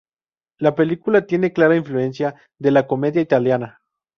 [0.57, 3.81] La película tiene clara influencias de la comedia italiana.